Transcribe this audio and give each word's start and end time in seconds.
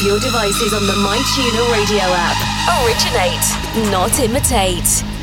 of 0.00 0.06
your 0.06 0.20
devices 0.20 0.72
on 0.72 0.86
the 0.86 0.92
MyTuner 0.92 1.72
radio 1.72 2.04
app. 2.04 2.36
Originate, 2.84 3.90
not 3.90 4.18
imitate. 4.20 5.19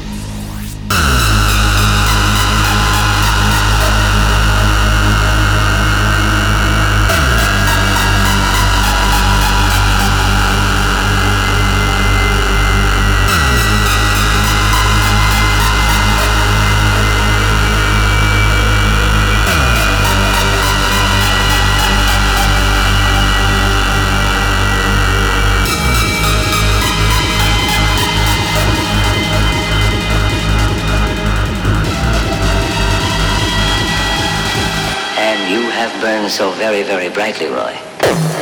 So 36.30 36.52
very, 36.52 36.84
very 36.84 37.10
brightly, 37.10 37.48
Roy. 37.48 38.37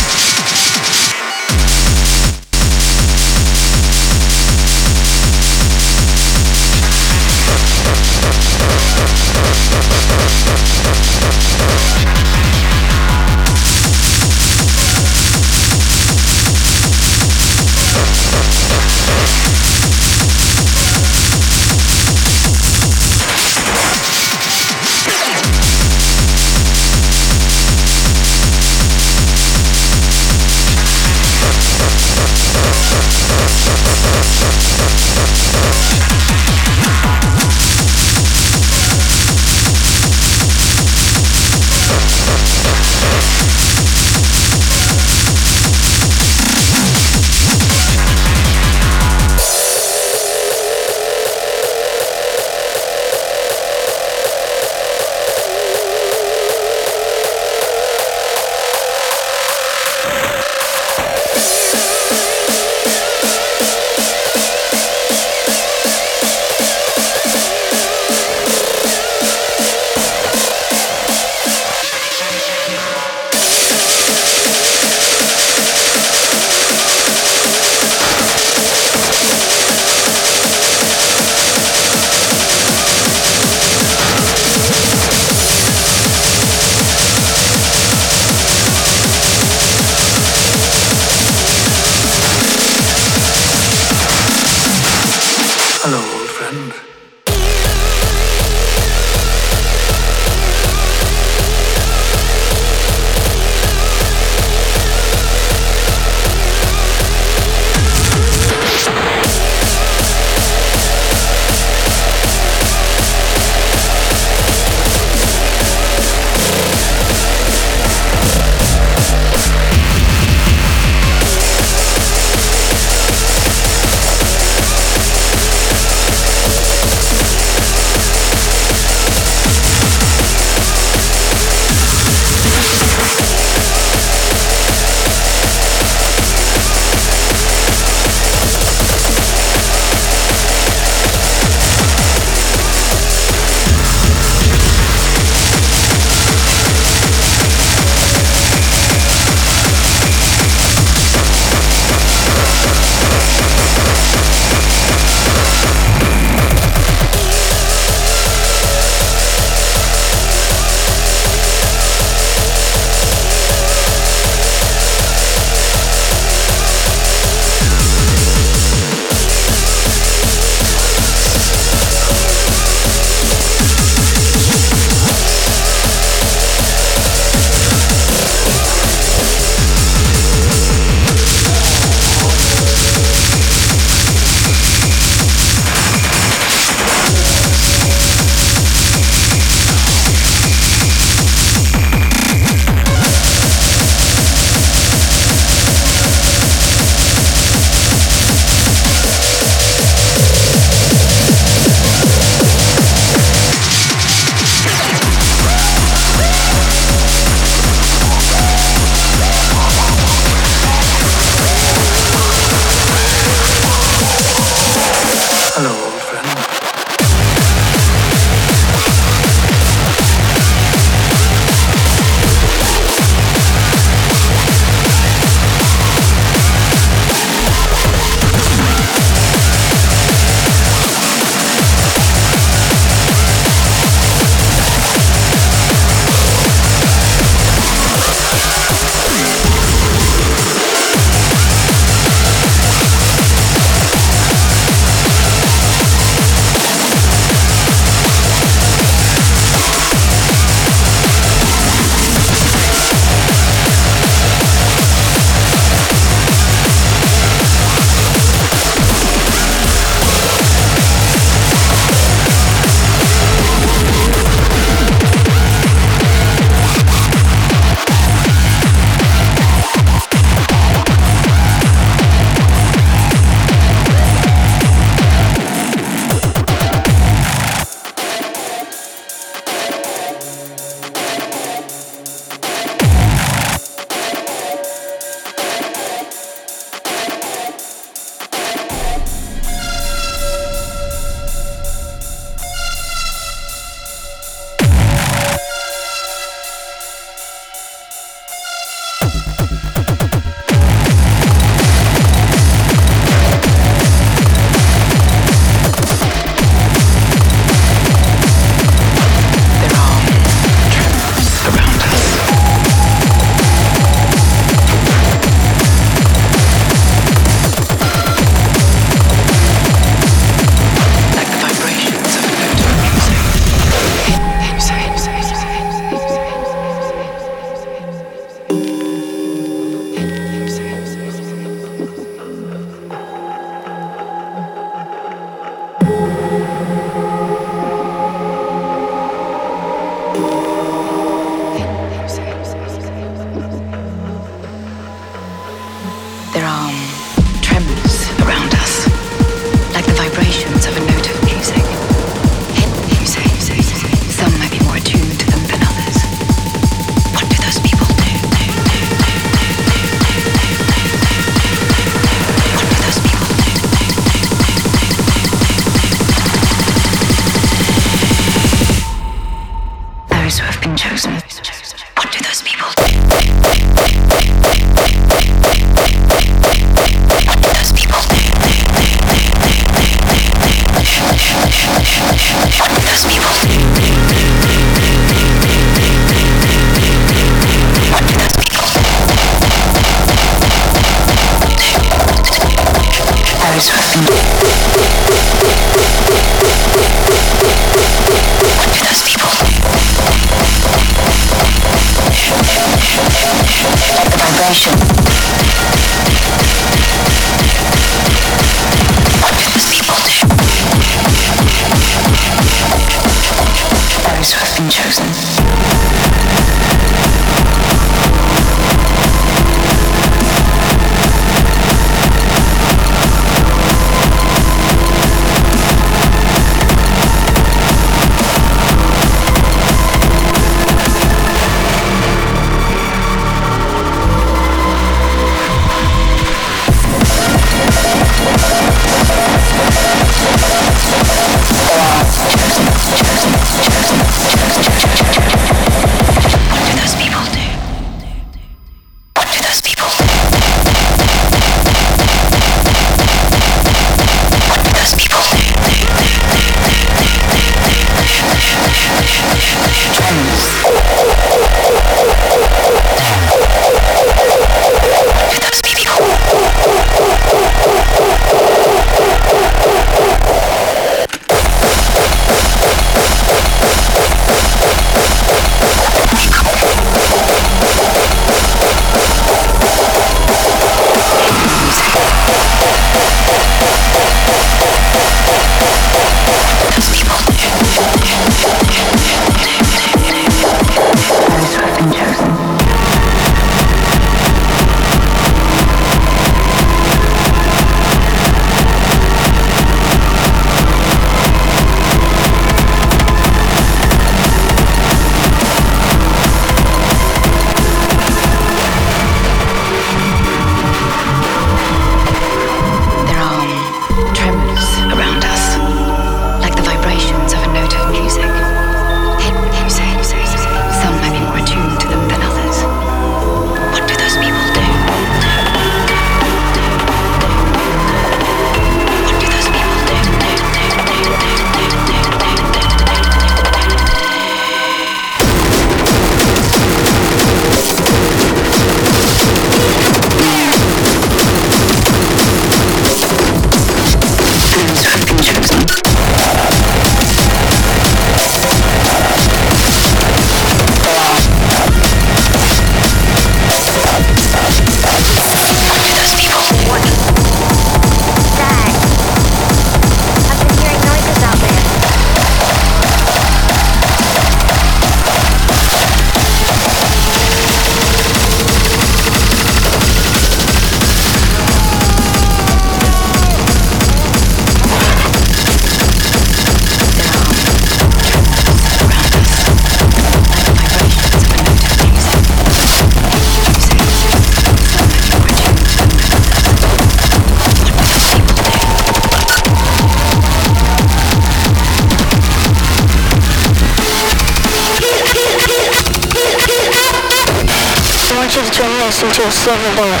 Silver 598.96 599.76
bullet. 599.76 600.00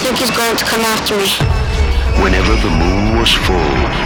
Think 0.00 0.18
he's 0.18 0.30
going 0.30 0.56
to 0.56 0.64
come 0.64 0.80
after 0.80 1.16
me. 1.16 1.28
Whenever 2.22 2.56
the 2.56 2.70
moon 2.70 3.18
was 3.18 3.32
full, 3.34 4.05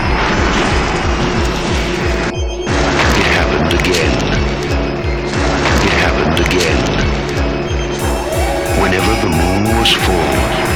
was 9.80 9.92
full, 9.94 10.69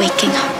waking 0.00 0.30
up. 0.30 0.59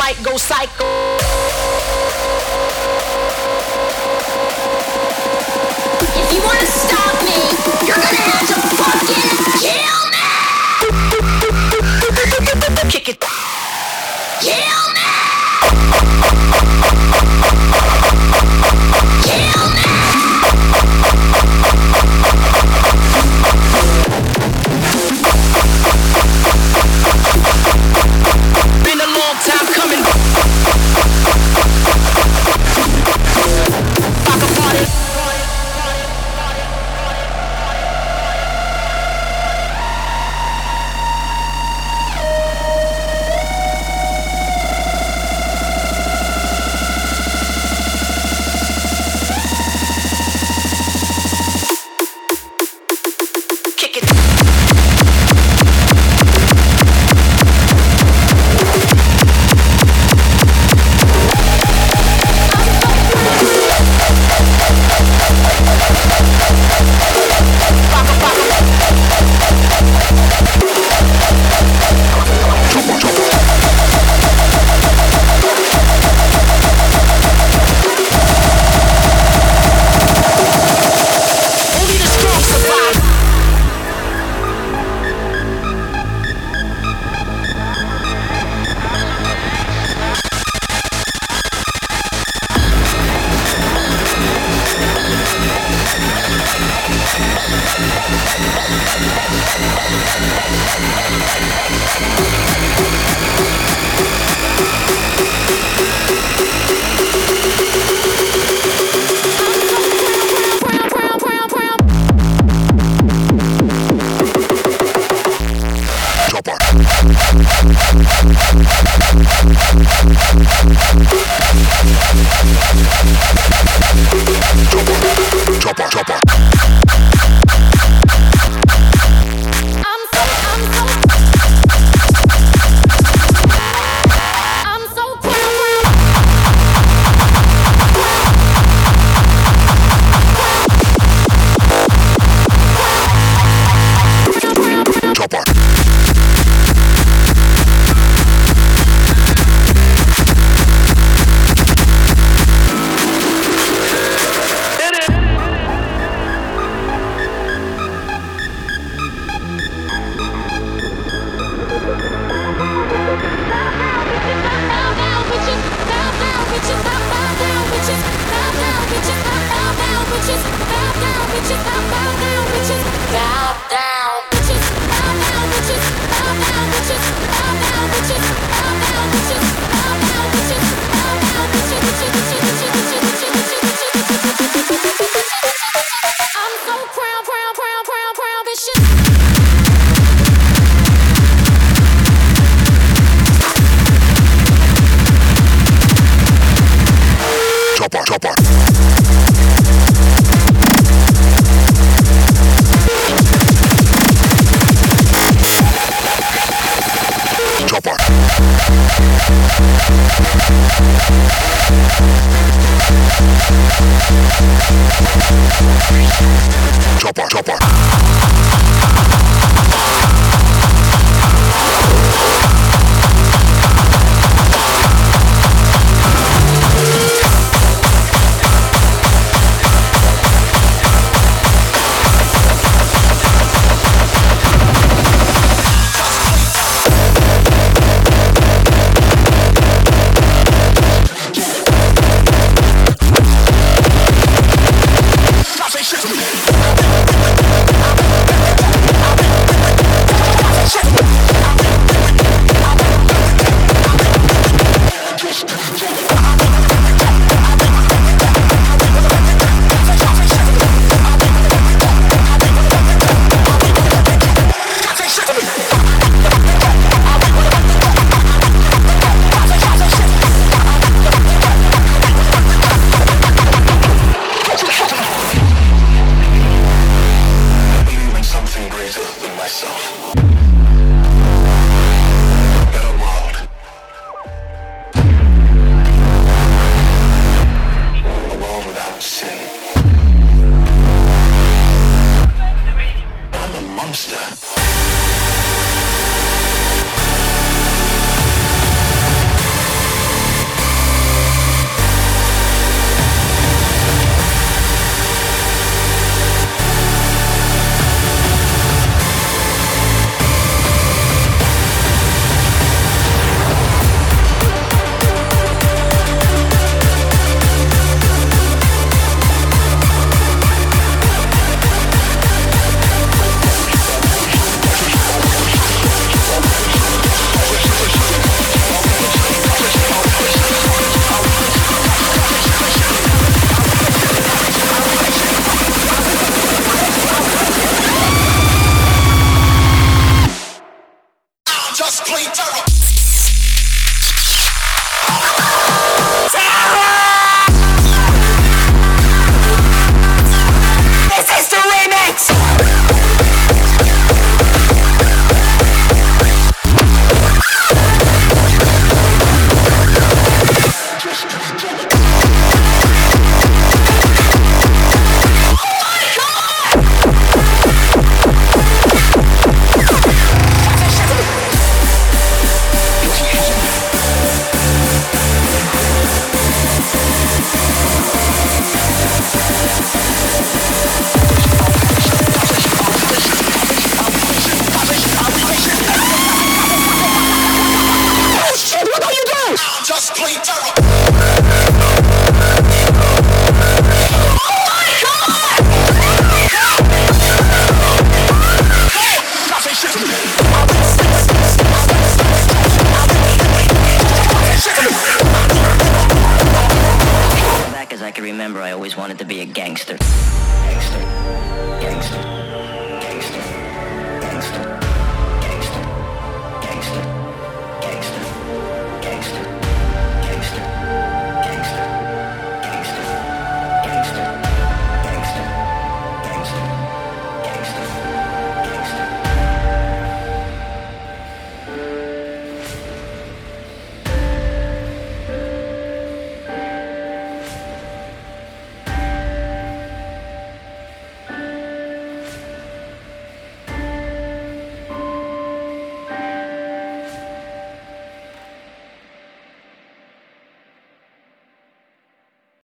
might 0.00 0.16
go 0.22 0.38
psycho. 0.38 0.89